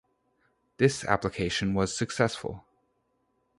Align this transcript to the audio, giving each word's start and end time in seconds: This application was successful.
This 0.77 1.05
application 1.05 1.75
was 1.75 1.95
successful. 1.95 2.65